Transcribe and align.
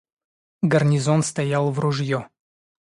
Гарнизон 0.63 1.21
стоял 1.21 1.69
в 1.69 1.77
ружье. 1.79 2.27